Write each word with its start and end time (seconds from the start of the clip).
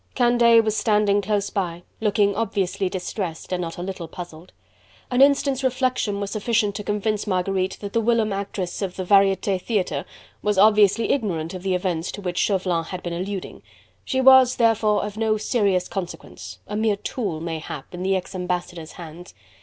Candeille 0.15 0.63
was 0.63 0.75
standing 0.75 1.21
close 1.21 1.51
by, 1.51 1.83
looking 1.99 2.33
obviously 2.35 2.89
distressed 2.89 3.53
and 3.53 3.61
not 3.61 3.77
a 3.77 3.83
little 3.83 4.07
puzzled. 4.07 4.51
An 5.11 5.21
instant's 5.21 5.63
reflection 5.63 6.19
was 6.19 6.31
sufficient 6.31 6.73
to 6.73 6.83
convince 6.83 7.27
Marguerite 7.27 7.77
that 7.81 7.93
the 7.93 8.01
whilom 8.01 8.33
actress 8.33 8.81
of 8.81 8.95
the 8.95 9.03
Varietes 9.05 9.61
Theatre 9.61 10.03
was 10.41 10.57
obviously 10.57 11.11
ignorant 11.11 11.53
of 11.53 11.61
the 11.61 11.75
events 11.75 12.11
to 12.13 12.21
which 12.21 12.39
Chauvelin 12.39 12.85
had 12.85 13.03
been 13.03 13.13
alluding: 13.13 13.61
she 14.03 14.21
was, 14.21 14.55
therefore, 14.55 15.03
of 15.05 15.17
no 15.17 15.37
serious 15.37 15.87
consequence, 15.87 16.57
a 16.65 16.75
mere 16.75 16.95
tool, 16.97 17.39
mayhap, 17.39 17.93
in 17.93 18.01
the 18.01 18.15
ex 18.15 18.33
ambassador's 18.33 18.93
hands. 18.93 19.35